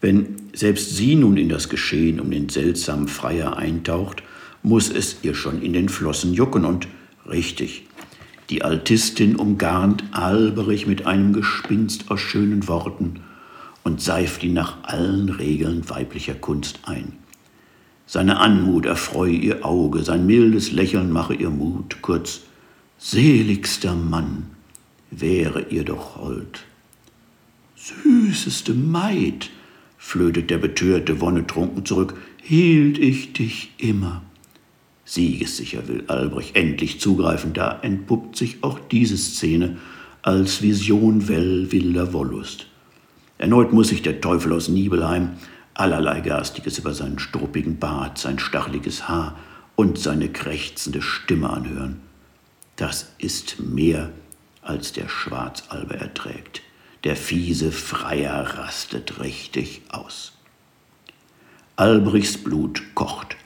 Wenn 0.00 0.36
selbst 0.54 0.96
sie 0.96 1.16
nun 1.16 1.36
in 1.36 1.50
das 1.50 1.68
Geschehen 1.68 2.18
um 2.18 2.30
den 2.30 2.48
seltsamen 2.48 3.08
Freier 3.08 3.58
eintaucht, 3.58 4.22
muss 4.62 4.88
es 4.88 5.18
ihr 5.20 5.34
schon 5.34 5.60
in 5.60 5.74
den 5.74 5.90
Flossen 5.90 6.32
jucken 6.32 6.64
und 6.64 6.88
richtig, 7.28 7.84
die 8.48 8.62
Altistin 8.62 9.36
umgarnt 9.36 10.02
Alberich 10.12 10.86
mit 10.86 11.04
einem 11.04 11.34
Gespinst 11.34 12.10
aus 12.10 12.20
schönen 12.20 12.68
Worten 12.68 13.20
und 13.84 14.00
seift 14.00 14.42
ihn 14.42 14.54
nach 14.54 14.78
allen 14.82 15.28
Regeln 15.28 15.90
weiblicher 15.90 16.32
Kunst 16.32 16.80
ein. 16.84 17.12
Seine 18.06 18.38
Anmut 18.40 18.86
erfreue 18.86 19.34
ihr 19.34 19.66
Auge, 19.66 20.04
sein 20.04 20.24
mildes 20.24 20.72
Lächeln 20.72 21.12
mache 21.12 21.34
ihr 21.34 21.50
Mut, 21.50 21.98
kurz, 22.00 22.44
seligster 22.98 23.94
Mann, 23.94 24.50
wäre 25.10 25.66
ihr 25.70 25.84
doch 25.84 26.16
hold. 26.16 26.64
Süßeste 27.76 28.74
Maid, 28.74 29.50
flötet 29.96 30.50
der 30.50 30.58
betörte 30.58 31.20
Wonnetrunken 31.20 31.86
zurück, 31.86 32.14
hielt 32.42 32.98
ich 32.98 33.32
dich 33.32 33.70
immer. 33.78 34.22
Siegessicher 35.04 35.86
will 35.88 36.04
Albrecht 36.08 36.56
endlich 36.56 37.00
zugreifen, 37.00 37.54
da 37.54 37.78
entpuppt 37.80 38.36
sich 38.36 38.62
auch 38.62 38.78
diese 38.90 39.16
Szene 39.16 39.78
als 40.22 40.60
Vision 40.60 41.28
well 41.28 41.70
wilder 41.70 42.12
Wollust. 42.12 42.66
Erneut 43.38 43.72
muss 43.72 43.88
sich 43.88 44.02
der 44.02 44.20
Teufel 44.20 44.52
aus 44.52 44.68
Nibelheim 44.68 45.30
allerlei 45.72 46.20
Garstiges 46.20 46.78
über 46.78 46.92
seinen 46.92 47.20
struppigen 47.20 47.78
Bart, 47.78 48.18
sein 48.18 48.40
stacheliges 48.40 49.08
Haar 49.08 49.38
und 49.76 49.96
seine 49.98 50.28
krächzende 50.28 51.00
Stimme 51.00 51.48
anhören. 51.48 52.07
Das 52.78 53.12
ist 53.18 53.58
mehr, 53.58 54.12
als 54.62 54.92
der 54.92 55.08
Schwarzalbe 55.08 55.96
erträgt. 55.96 56.62
Der 57.02 57.16
fiese 57.16 57.72
Freier 57.72 58.56
rastet 58.56 59.18
richtig 59.18 59.82
aus. 59.88 60.32
Albrichs 61.74 62.38
Blut 62.38 62.80
kocht. 62.94 63.36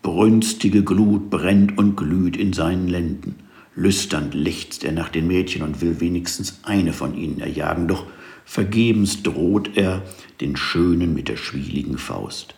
Brünstige 0.00 0.82
Glut 0.82 1.28
brennt 1.28 1.76
und 1.76 1.94
glüht 1.94 2.38
in 2.38 2.54
seinen 2.54 2.88
Lenden. 2.88 3.34
Lüsternd 3.74 4.32
lechzt 4.32 4.82
er 4.82 4.92
nach 4.92 5.10
den 5.10 5.26
Mädchen 5.26 5.62
und 5.62 5.82
will 5.82 6.00
wenigstens 6.00 6.60
eine 6.62 6.94
von 6.94 7.14
ihnen 7.18 7.40
erjagen, 7.40 7.86
doch 7.86 8.06
vergebens 8.46 9.22
droht 9.22 9.76
er 9.76 10.00
den 10.40 10.56
Schönen 10.56 11.12
mit 11.12 11.28
der 11.28 11.36
schwieligen 11.36 11.98
Faust. 11.98 12.54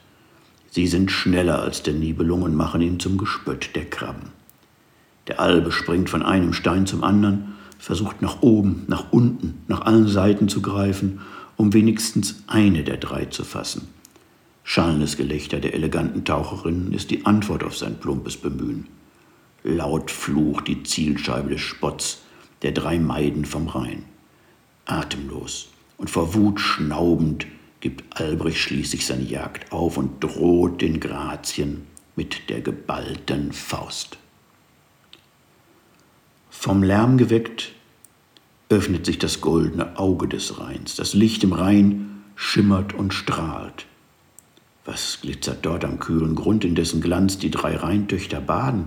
Sie 0.71 0.87
sind 0.87 1.11
schneller 1.11 1.63
als 1.63 1.83
der 1.83 1.95
Nibelung 1.95 2.43
und 2.43 2.55
machen 2.55 2.81
ihn 2.81 3.01
zum 3.01 3.19
Gespött 3.19 3.75
der 3.75 3.87
Krabben. 3.87 4.36
Der 5.29 5.41
Albe 5.41 5.73
springt 5.73 6.09
von 6.09 6.23
einem 6.23 6.53
Stein 6.53 6.87
zum 6.87 7.03
anderen, 7.03 7.55
versucht 7.79 8.23
nach 8.23 8.43
oben, 8.43 8.85
nach 8.89 9.13
unten, 9.13 9.63
nach 9.69 9.83
allen 9.83 10.09
Seiten 10.09 10.49
zu 10.49 10.63
greifen, 10.63 11.21
um 11.57 11.73
wenigstens 11.73 12.43
eine 12.47 12.85
der 12.85 12.97
drei 12.97 13.27
zu 13.27 13.45
fassen. 13.45 13.89
Schallendes 14.63 15.17
Gelächter 15.17 15.61
der 15.61 15.75
eleganten 15.75 16.25
Taucherinnen 16.25 16.93
ist 16.93 17.11
die 17.11 17.25
Antwort 17.25 17.65
auf 17.65 17.77
sein 17.77 17.99
plumpes 18.01 18.37
Bemühen. 18.37 18.89
Laut 19.63 20.11
flucht 20.11 20.69
die 20.69 20.83
Zielscheibe 20.83 21.51
des 21.51 21.61
Spotts 21.61 22.23
der 22.63 22.73
drei 22.73 22.99
Maiden 22.99 23.45
vom 23.45 23.69
Rhein. 23.69 24.05
Atemlos 24.87 25.69
und 25.99 26.11
vor 26.11 26.35
Wut 26.35 26.61
schnaubend 26.61 27.47
gibt 27.81 28.21
Albrecht 28.21 28.59
schließlich 28.59 29.07
seine 29.07 29.25
Jagd 29.25 29.73
auf 29.73 29.97
und 29.97 30.23
droht 30.23 30.81
den 30.83 31.01
Grazien 31.01 31.83
mit 32.17 32.49
der 32.49 32.61
geballten 32.61 33.53
Faust. 33.53 34.19
Vom 36.67 36.83
Lärm 36.83 37.17
geweckt 37.17 37.71
öffnet 38.71 39.07
sich 39.07 39.21
das 39.21 39.41
goldene 39.41 39.97
Auge 40.01 40.27
des 40.27 40.59
Rheins. 40.59 40.97
Das 40.97 41.15
Licht 41.15 41.45
im 41.45 41.53
Rhein 41.53 42.25
schimmert 42.35 42.93
und 42.93 43.15
strahlt. 43.15 43.87
Was 44.85 45.21
glitzert 45.23 45.65
dort 45.65 45.85
am 45.85 46.01
kühlen 46.01 46.35
Grund, 46.35 46.65
in 46.65 46.75
dessen 46.75 47.01
Glanz 47.01 47.39
die 47.39 47.53
drei 47.53 47.77
Rheintöchter 47.77 48.41
baden? 48.41 48.87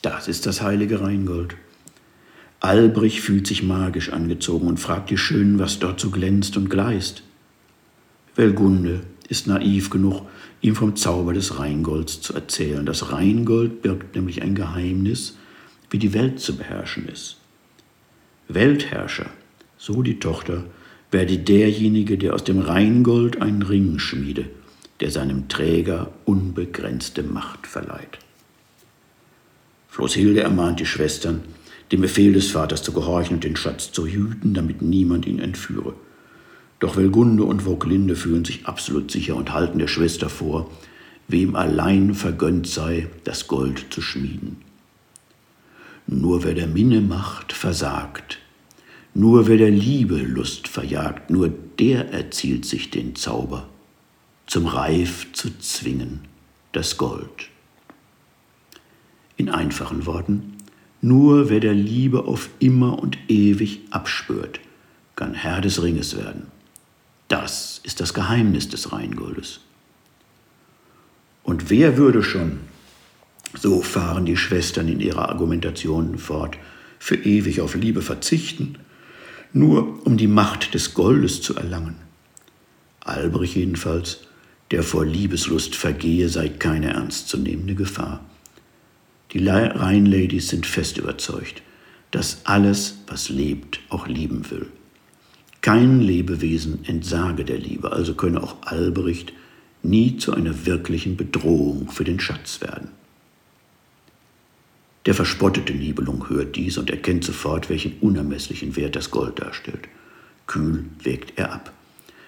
Das 0.00 0.28
ist 0.28 0.46
das 0.46 0.62
heilige 0.62 1.02
Rheingold. 1.02 1.56
Albrich 2.60 3.20
fühlt 3.20 3.46
sich 3.46 3.62
magisch 3.62 4.10
angezogen 4.10 4.66
und 4.66 4.80
fragt 4.80 5.10
die 5.10 5.18
Schönen, 5.18 5.58
was 5.58 5.78
dort 5.78 6.00
so 6.00 6.08
glänzt 6.08 6.56
und 6.56 6.70
gleist. 6.70 7.22
Welgunde 8.34 9.02
ist 9.28 9.46
naiv 9.46 9.90
genug, 9.90 10.22
ihm 10.62 10.74
vom 10.74 10.96
Zauber 10.96 11.34
des 11.34 11.58
Rheingolds 11.58 12.22
zu 12.22 12.32
erzählen. 12.32 12.86
Das 12.86 13.12
Rheingold 13.12 13.82
birgt 13.82 14.14
nämlich 14.16 14.40
ein 14.40 14.54
Geheimnis, 14.54 15.36
wie 15.92 15.98
die 15.98 16.12
Welt 16.12 16.40
zu 16.40 16.56
beherrschen 16.56 17.06
ist. 17.08 17.36
Weltherrscher, 18.48 19.30
so 19.78 20.02
die 20.02 20.18
Tochter, 20.18 20.64
werde 21.12 21.38
derjenige, 21.38 22.18
der 22.18 22.34
aus 22.34 22.42
dem 22.42 22.58
Rheingold 22.58 23.40
einen 23.40 23.62
Ring 23.62 24.00
schmiede 24.00 24.46
der 25.02 25.10
seinem 25.10 25.48
Träger 25.48 26.12
unbegrenzte 26.26 27.24
Macht 27.24 27.66
verleiht. 27.66 28.20
Floshilde 29.88 30.42
ermahnt 30.42 30.78
die 30.78 30.86
Schwestern, 30.86 31.42
dem 31.90 32.02
Befehl 32.02 32.32
des 32.32 32.52
Vaters 32.52 32.84
zu 32.84 32.92
gehorchen 32.92 33.34
und 33.34 33.44
den 33.44 33.56
Schatz 33.56 33.90
zu 33.90 34.06
hüten, 34.06 34.54
damit 34.54 34.80
niemand 34.80 35.26
ihn 35.26 35.40
entführe. 35.40 35.94
Doch 36.78 36.96
Welgunde 36.96 37.42
und 37.42 37.62
Voglinde 37.62 38.14
fühlen 38.14 38.44
sich 38.44 38.66
absolut 38.66 39.10
sicher 39.10 39.34
und 39.34 39.52
halten 39.52 39.80
der 39.80 39.88
Schwester 39.88 40.28
vor, 40.28 40.70
wem 41.26 41.56
allein 41.56 42.14
vergönnt 42.14 42.68
sei, 42.68 43.08
das 43.24 43.48
Gold 43.48 43.86
zu 43.90 44.02
schmieden. 44.02 44.58
Nur 46.20 46.44
wer 46.44 46.54
der 46.54 46.66
Minne 46.66 47.00
macht, 47.00 47.52
versagt. 47.52 48.38
Nur 49.14 49.46
wer 49.46 49.56
der 49.56 49.70
Liebe 49.70 50.16
Lust 50.16 50.68
verjagt, 50.68 51.30
nur 51.30 51.48
der 51.48 52.12
erzielt 52.12 52.66
sich 52.66 52.90
den 52.90 53.14
Zauber, 53.16 53.68
zum 54.46 54.66
Reif 54.66 55.32
zu 55.32 55.58
zwingen, 55.58 56.20
das 56.72 56.98
Gold. 56.98 57.48
In 59.36 59.48
einfachen 59.48 60.04
Worten, 60.04 60.58
nur 61.00 61.48
wer 61.48 61.60
der 61.60 61.74
Liebe 61.74 62.24
auf 62.24 62.50
immer 62.58 62.98
und 62.98 63.18
ewig 63.28 63.80
abspürt, 63.90 64.60
kann 65.16 65.34
Herr 65.34 65.60
des 65.60 65.82
Ringes 65.82 66.16
werden. 66.16 66.46
Das 67.28 67.80
ist 67.84 68.00
das 68.00 68.12
Geheimnis 68.12 68.68
des 68.68 68.92
Rheingoldes. 68.92 69.60
Und 71.42 71.70
wer 71.70 71.96
würde 71.96 72.22
schon, 72.22 72.60
so 73.54 73.82
fahren 73.82 74.24
die 74.24 74.36
Schwestern 74.36 74.88
in 74.88 75.00
ihrer 75.00 75.28
Argumentation 75.28 76.18
fort, 76.18 76.56
für 76.98 77.16
ewig 77.16 77.60
auf 77.60 77.74
Liebe 77.74 78.02
verzichten, 78.02 78.76
nur 79.52 80.06
um 80.06 80.16
die 80.16 80.28
Macht 80.28 80.74
des 80.74 80.94
Goldes 80.94 81.42
zu 81.42 81.56
erlangen? 81.56 81.96
Albrich 83.00 83.56
jedenfalls, 83.56 84.20
der 84.70 84.82
vor 84.82 85.04
Liebeslust 85.04 85.74
vergehe, 85.74 86.28
sei 86.28 86.48
keine 86.48 86.94
ernstzunehmende 86.94 87.74
Gefahr. 87.74 88.24
Die 89.32 89.46
Rheinladies 89.46 90.48
sind 90.48 90.66
fest 90.66 90.98
überzeugt, 90.98 91.62
dass 92.10 92.42
alles, 92.44 92.98
was 93.06 93.28
lebt, 93.28 93.80
auch 93.88 94.06
lieben 94.06 94.50
will. 94.50 94.66
Kein 95.62 96.00
Lebewesen 96.00 96.84
entsage 96.86 97.44
der 97.44 97.58
Liebe, 97.58 97.92
also 97.92 98.14
könne 98.14 98.42
auch 98.42 98.56
Albrecht 98.62 99.32
nie 99.82 100.16
zu 100.16 100.32
einer 100.34 100.66
wirklichen 100.66 101.16
Bedrohung 101.16 101.90
für 101.90 102.04
den 102.04 102.20
Schatz 102.20 102.60
werden. 102.60 102.90
Der 105.06 105.14
verspottete 105.14 105.72
Nibelung 105.72 106.28
hört 106.28 106.54
dies 106.54 106.78
und 106.78 106.90
erkennt 106.90 107.24
sofort, 107.24 107.68
welchen 107.68 107.98
unermesslichen 108.00 108.76
Wert 108.76 108.94
das 108.94 109.10
Gold 109.10 109.40
darstellt. 109.40 109.88
Kühl 110.46 110.84
wägt 111.02 111.38
er 111.38 111.52
ab. 111.52 111.72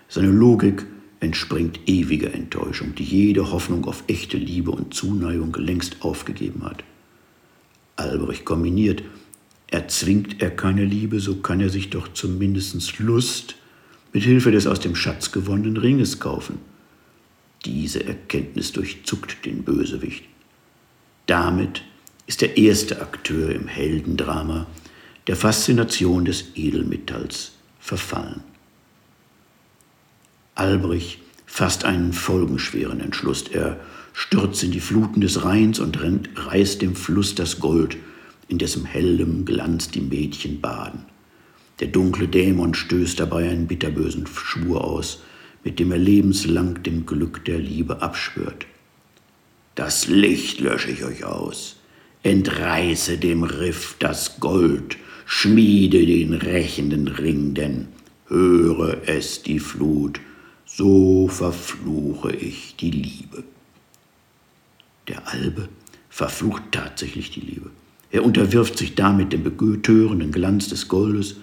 Seine 0.09 0.31
Logik 0.31 0.85
entspringt 1.21 1.81
ewiger 1.87 2.35
Enttäuschung, 2.35 2.95
die 2.95 3.05
jede 3.05 3.51
Hoffnung 3.51 3.85
auf 3.85 4.05
echte 4.09 4.37
Liebe 4.37 4.71
und 4.71 4.93
Zuneigung 4.93 5.55
längst 5.55 6.03
aufgegeben 6.03 6.65
hat. 6.65 6.83
Albrecht 7.97 8.45
kombiniert. 8.45 9.03
Erzwingt 9.69 10.43
er 10.43 10.51
keine 10.51 10.85
Liebe, 10.85 11.21
so 11.21 11.37
kann 11.37 11.61
er 11.61 11.71
sich 11.71 11.91
doch 11.91 12.13
zumindest 12.13 12.99
Lust 12.99 13.57
mit 14.13 14.23
Hilfe 14.23 14.51
des 14.51 14.67
aus 14.67 14.81
dem 14.81 14.95
Schatz 14.95 15.33
gewonnenen 15.33 15.77
Ringes 15.77 16.21
kaufen. 16.21 16.59
Diese 17.65 18.05
Erkenntnis 18.05 18.73
durchzuckt 18.73 19.45
den 19.45 19.65
Bösewicht. 19.65 20.25
Damit 21.27 21.83
ist 22.27 22.41
der 22.41 22.57
erste 22.57 23.01
Akteur 23.01 23.51
im 23.51 23.69
Heldendrama 23.69 24.67
der 25.27 25.37
Faszination 25.37 26.25
des 26.25 26.45
Edelmetalls 26.55 27.53
verfallen. 27.81 28.43
Albrich 30.55 31.21
fasst 31.47 31.85
einen 31.85 32.13
folgenschweren 32.13 33.01
Entschluss. 33.01 33.45
Er 33.49 33.79
stürzt 34.13 34.63
in 34.63 34.71
die 34.71 34.81
Fluten 34.81 35.21
des 35.21 35.45
Rheins 35.45 35.79
und 35.81 36.01
rennt, 36.01 36.31
reißt 36.35 36.83
dem 36.83 36.95
Fluss 36.95 37.35
das 37.35 37.61
Gold, 37.61 37.97
in 38.49 38.59
dessen 38.59 38.85
hellem 38.85 39.45
Glanz 39.45 39.91
die 39.91 40.01
Mädchen 40.01 40.61
baden. 40.61 41.05
Der 41.81 41.89
dunkle 41.89 42.29
Dämon 42.29 42.75
stößt 42.75 43.19
dabei 43.19 43.49
einen 43.51 43.67
bitterbösen 43.67 44.27
Schwur 44.27 44.85
aus, 44.85 45.23
mit 45.65 45.79
dem 45.81 45.91
er 45.91 45.99
lebenslang 45.99 46.83
dem 46.83 47.07
Glück 47.07 47.45
der 47.45 47.59
Liebe 47.59 48.03
abschwört. 48.03 48.67
Das 49.75 50.07
Licht 50.07 50.61
lösche 50.61 50.91
ich 50.91 51.05
euch 51.05 51.25
aus, 51.25 51.77
entreiße 52.25 53.19
dem 53.19 53.45
Riff 53.45 53.97
das 54.01 54.41
Gold, 54.41 54.97
schmiede 55.27 56.05
den 56.05 56.35
rächenden 56.35 57.07
Ring, 57.07 57.55
denn 57.55 57.89
höre 58.27 59.07
es 59.07 59.43
die 59.43 59.61
Flut, 59.61 60.21
so 60.65 61.29
verfluche 61.29 62.33
ich 62.33 62.75
die 62.77 62.91
Liebe. 62.91 63.45
Der 65.07 65.29
Albe 65.29 65.69
verflucht 66.09 66.63
tatsächlich 66.73 67.31
die 67.31 67.41
Liebe. 67.41 67.71
Er 68.11 68.25
unterwirft 68.25 68.79
sich 68.79 68.95
damit 68.95 69.33
dem 69.33 69.43
betörenden 69.43 70.33
Glanz 70.33 70.69
des 70.69 70.89
Goldes, 70.89 71.37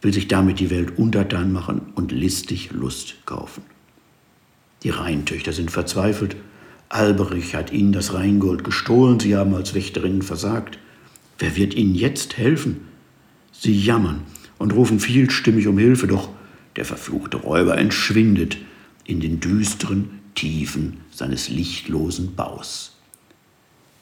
will 0.00 0.14
sich 0.14 0.28
damit 0.28 0.60
die 0.60 0.70
Welt 0.70 0.96
untertan 0.96 1.52
machen 1.52 1.92
und 1.96 2.12
listig 2.12 2.70
Lust 2.70 3.16
kaufen. 3.26 3.62
Die 4.84 4.90
Rheintöchter 4.90 5.52
sind 5.52 5.70
verzweifelt. 5.70 6.36
Alberich 6.90 7.54
hat 7.54 7.72
ihnen 7.72 7.92
das 7.92 8.14
Rheingold 8.14 8.64
gestohlen, 8.64 9.20
sie 9.20 9.36
haben 9.36 9.54
als 9.54 9.74
Wächterinnen 9.74 10.22
versagt. 10.22 10.78
Wer 11.38 11.54
wird 11.56 11.74
ihnen 11.74 11.94
jetzt 11.94 12.36
helfen? 12.36 12.88
Sie 13.52 13.78
jammern 13.78 14.22
und 14.58 14.74
rufen 14.74 14.98
vielstimmig 14.98 15.68
um 15.68 15.78
Hilfe, 15.78 16.08
doch 16.08 16.28
der 16.74 16.84
verfluchte 16.84 17.36
Räuber 17.36 17.78
entschwindet 17.78 18.58
in 19.04 19.20
den 19.20 19.38
düsteren 19.38 20.20
Tiefen 20.34 20.98
seines 21.12 21.48
lichtlosen 21.48 22.34
Baus. 22.34 22.98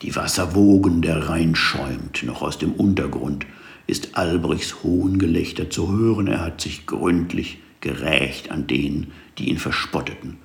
Die 0.01 0.17
Wasserwogen 0.17 1.03
der 1.03 1.29
Rhein 1.29 1.57
schäumt 1.57 2.23
noch 2.23 2.41
aus 2.41 2.57
dem 2.57 2.73
Untergrund, 2.73 3.45
ist 3.87 4.17
Albrichs 4.17 4.83
Hohngelächter 4.83 5.69
zu 5.69 5.93
hören, 5.93 6.27
er 6.27 6.41
hat 6.41 6.63
sich 6.63 6.87
gründlich 6.87 7.59
gerächt 7.81 8.51
an 8.51 8.67
denen, 8.67 9.13
die 9.37 9.51
ihn 9.51 9.59
verspotteten. 9.59 10.39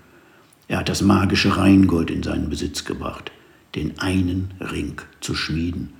Er 0.67 0.79
hat 0.79 0.89
das 0.89 1.01
magische 1.01 1.57
Rheingold 1.57 2.09
in 2.09 2.23
seinen 2.23 2.49
Besitz 2.49 2.85
gebracht, 2.85 3.31
den 3.75 3.99
einen 3.99 4.53
Ring 4.59 5.01
zu 5.19 5.35
schmieden. 5.35 5.93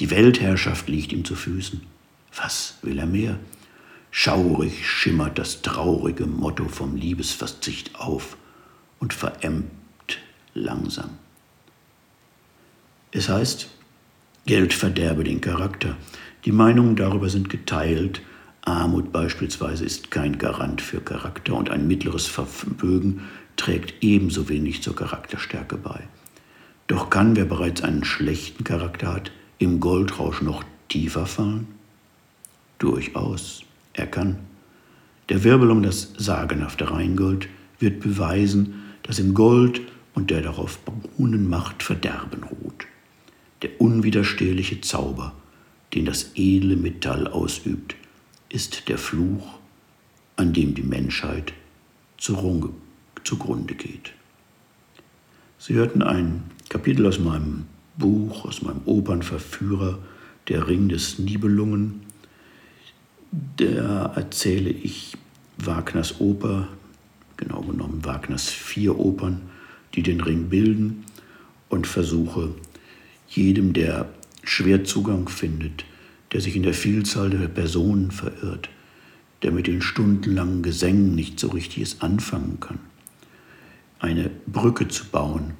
Die 0.00 0.10
Weltherrschaft 0.10 0.88
liegt 0.88 1.12
ihm 1.12 1.24
zu 1.24 1.36
Füßen. 1.36 1.82
Was 2.36 2.78
will 2.82 2.98
er 2.98 3.06
mehr? 3.06 3.38
Schaurig 4.10 4.88
schimmert 4.88 5.38
das 5.38 5.62
traurige 5.62 6.26
Motto 6.26 6.68
vom 6.68 6.96
Liebesverzicht 6.96 7.94
auf 7.96 8.36
und 8.98 9.12
verämmt 9.12 9.70
langsam. 10.54 11.10
Es 13.12 13.28
heißt, 13.28 13.68
Geld 14.46 14.74
verderbe 14.74 15.24
den 15.24 15.40
Charakter. 15.40 15.96
Die 16.44 16.52
Meinungen 16.52 16.96
darüber 16.96 17.28
sind 17.28 17.48
geteilt. 17.48 18.20
Armut 18.64 19.12
beispielsweise 19.12 19.84
ist 19.84 20.10
kein 20.10 20.38
Garant 20.38 20.80
für 20.80 21.00
Charakter 21.00 21.54
und 21.54 21.70
ein 21.70 21.86
mittleres 21.86 22.26
Vermögen 22.26 23.22
trägt 23.56 24.02
ebenso 24.02 24.48
wenig 24.48 24.82
zur 24.82 24.96
Charakterstärke 24.96 25.76
bei. 25.76 26.08
Doch 26.86 27.10
kann, 27.10 27.36
wer 27.36 27.44
bereits 27.44 27.82
einen 27.82 28.04
schlechten 28.04 28.64
Charakter 28.64 29.12
hat, 29.14 29.32
im 29.58 29.80
Goldrausch 29.80 30.42
noch 30.42 30.64
tiefer 30.88 31.26
fallen? 31.26 31.68
Durchaus, 32.78 33.62
er 33.92 34.06
kann. 34.06 34.38
Der 35.28 35.44
Wirbel 35.44 35.70
um 35.70 35.82
das 35.82 36.12
sagenhafte 36.16 36.90
Rheingold 36.90 37.48
wird 37.78 38.00
beweisen, 38.00 38.82
dass 39.02 39.18
im 39.18 39.34
Gold 39.34 39.80
und 40.14 40.30
der 40.30 40.42
darauf 40.42 40.78
beruhenden 40.78 41.48
Macht 41.48 41.82
Verderben 41.82 42.42
ruht 42.44 42.86
der 43.64 43.80
unwiderstehliche 43.80 44.82
Zauber, 44.82 45.32
den 45.94 46.04
das 46.04 46.32
edle 46.34 46.76
Metall 46.76 47.26
ausübt, 47.26 47.96
ist 48.54 48.88
der 48.88 48.98
Fluch, 48.98 49.58
an 50.36 50.52
dem 50.52 50.76
die 50.76 50.82
Menschheit 50.82 51.52
zugrunde 52.16 53.74
geht. 53.74 54.12
Sie 55.58 55.74
hörten 55.74 56.02
ein 56.02 56.44
Kapitel 56.68 57.04
aus 57.06 57.18
meinem 57.18 57.64
Buch, 57.98 58.44
aus 58.44 58.62
meinem 58.62 58.82
Opernverführer, 58.84 59.98
Der 60.48 60.68
Ring 60.68 60.88
des 60.88 61.18
Nibelungen. 61.18 62.02
Da 63.56 64.12
erzähle 64.14 64.70
ich 64.70 65.16
Wagners 65.56 66.20
Oper, 66.20 66.68
genau 67.36 67.62
genommen 67.62 68.04
Wagners 68.04 68.50
vier 68.50 68.98
Opern, 68.98 69.40
die 69.94 70.02
den 70.02 70.20
Ring 70.20 70.48
bilden 70.48 71.04
und 71.70 71.86
versuche 71.86 72.54
jedem, 73.26 73.72
der 73.72 74.10
schwer 74.44 74.84
Zugang 74.84 75.28
findet, 75.28 75.86
der 76.34 76.40
sich 76.40 76.56
in 76.56 76.64
der 76.64 76.74
Vielzahl 76.74 77.30
der 77.30 77.46
Personen 77.46 78.10
verirrt, 78.10 78.68
der 79.42 79.52
mit 79.52 79.68
den 79.68 79.80
stundenlangen 79.80 80.64
Gesängen 80.64 81.14
nicht 81.14 81.38
so 81.38 81.48
richtiges 81.48 82.00
anfangen 82.00 82.58
kann, 82.58 82.80
eine 84.00 84.30
Brücke 84.48 84.88
zu 84.88 85.04
bauen 85.06 85.52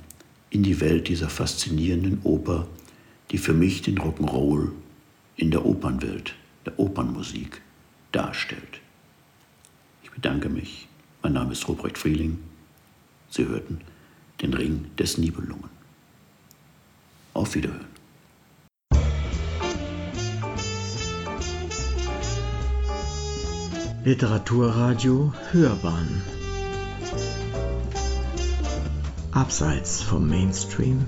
in 0.51 0.65
die 0.65 0.81
Welt 0.81 1.07
dieser 1.07 1.29
faszinierenden 1.29 2.21
Oper, 2.25 2.67
die 3.31 3.39
für 3.39 3.55
mich 3.55 3.83
den 3.83 3.99
Rock'n'Roll 3.99 4.73
in 5.37 5.53
der 5.53 5.65
Opernwelt, 5.65 6.35
der 6.67 6.77
Opernmusik 6.81 7.63
darstellt. 8.11 8.81
Ich 10.03 10.11
bedanke 10.11 10.49
mich. 10.49 10.89
Mein 11.23 11.35
Name 11.35 11.53
ist 11.53 11.69
Ruprecht 11.69 11.99
Frieling. 11.99 12.39
Sie 13.31 13.47
hörten 13.47 13.81
den 14.43 14.53
Ring 14.53 14.87
des 14.99 15.19
Nibelungen. 15.19 15.71
Auf 17.33 17.55
Wiederhören. 17.55 17.94
Literaturradio 24.07 25.33
Hörbahn. 25.51 26.23
Abseits 29.33 30.03
vom 30.03 30.29
Mainstream 30.29 31.07